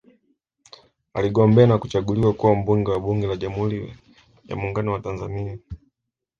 Aligombea 1.13 1.67
na 1.67 1.77
kuchaguliwa 1.77 2.33
kuwa 2.33 2.55
Mbunge 2.55 2.91
wa 2.91 2.99
Bunge 2.99 3.27
la 3.27 3.35
Jamhuri 3.35 3.93
ya 4.45 4.55
Muungano 4.55 4.93
wa 4.93 4.99
Tanzania 4.99 5.57